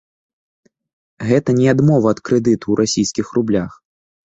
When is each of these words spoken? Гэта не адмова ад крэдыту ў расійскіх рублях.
Гэта 1.33 1.49
не 1.59 1.67
адмова 1.75 2.07
ад 2.17 2.23
крэдыту 2.31 2.61
ў 2.69 2.75
расійскіх 2.83 3.27
рублях. 3.39 3.71